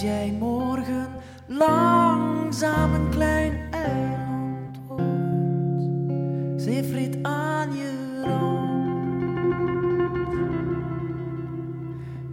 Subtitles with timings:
[0.00, 1.08] Als jij morgen
[1.46, 9.58] langzaam een klein eiland wordt, Zeefried aan je rand.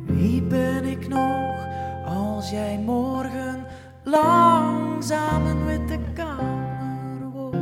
[0.06, 1.68] Wie ben ik nog
[2.06, 3.66] als jij morgen
[4.04, 7.56] langzaam een witte kamer wordt?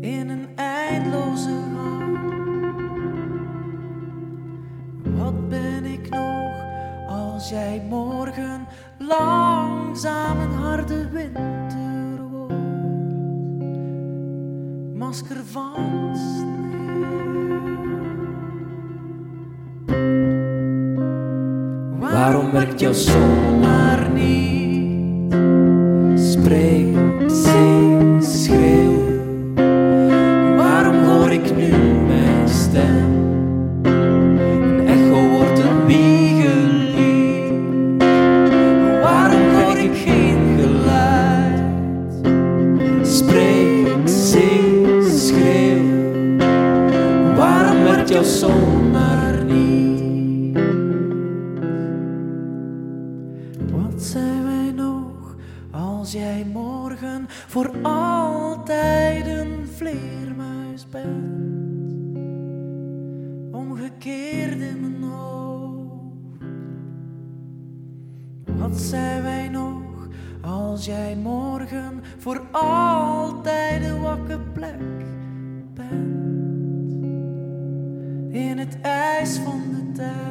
[0.00, 2.18] In een eindloze gang.
[5.16, 6.35] Wat ben ik nog
[7.36, 8.66] als jij morgen
[8.98, 12.54] langzaam een harde winter wordt?
[14.94, 16.54] Masker van sneeuw.
[21.98, 24.65] Waarom werkt jouw zon maar niet?
[48.46, 50.58] Werkt jouw zon maar niet?
[53.70, 55.36] Wat zijn wij nog
[55.70, 62.16] als jij morgen voor altijd een vleermuis bent?
[63.54, 66.42] Omgekeerd in mijn hoofd.
[68.58, 70.08] Wat zijn wij nog
[70.40, 75.04] als jij morgen voor altijd een wakke plek
[75.74, 76.25] bent?
[78.68, 80.25] Het ijs van de tijd.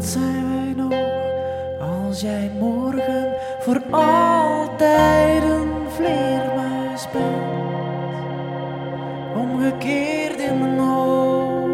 [0.00, 0.92] Wat zijn wij nog
[1.80, 7.42] als jij morgen voor altijd een vleermuis bent?
[9.36, 11.70] Omgekeerd in mijn hoofd.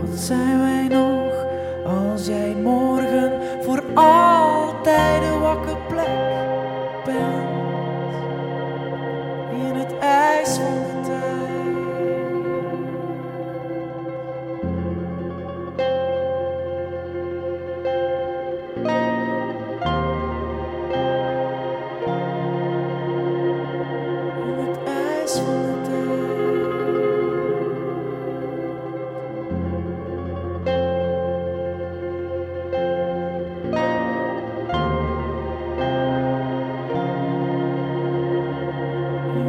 [0.00, 1.46] Wat zijn wij nog
[1.86, 8.14] als jij morgen voor altijd een wakke plek bent?
[9.52, 11.51] In het ijs van de tijd.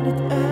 [0.06, 0.43] it